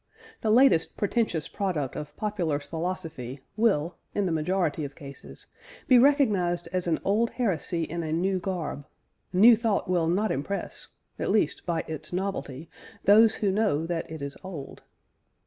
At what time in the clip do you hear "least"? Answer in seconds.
11.29-11.67